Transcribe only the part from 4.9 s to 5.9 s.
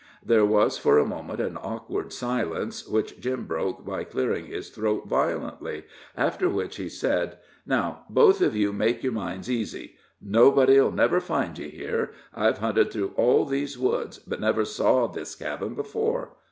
violently,